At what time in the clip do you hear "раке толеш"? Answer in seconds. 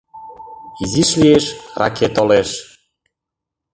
1.79-2.49